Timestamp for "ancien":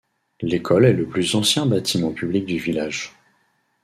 1.35-1.67